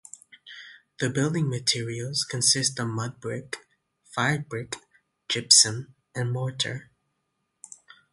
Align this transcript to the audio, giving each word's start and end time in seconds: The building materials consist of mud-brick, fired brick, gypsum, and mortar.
The 0.97 1.11
building 1.11 1.47
materials 1.47 2.23
consist 2.23 2.79
of 2.79 2.87
mud-brick, 2.87 3.57
fired 4.03 4.49
brick, 4.49 4.77
gypsum, 5.29 5.93
and 6.15 6.31
mortar. 6.31 6.89